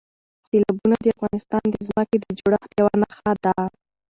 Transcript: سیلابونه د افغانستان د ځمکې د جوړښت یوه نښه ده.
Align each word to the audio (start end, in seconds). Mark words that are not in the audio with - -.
سیلابونه 0.47 0.95
د 0.99 1.05
افغانستان 1.15 1.63
د 1.69 1.75
ځمکې 1.87 2.17
د 2.21 2.25
جوړښت 2.39 2.69
یوه 2.79 2.93
نښه 3.01 3.31
ده. 3.43 3.55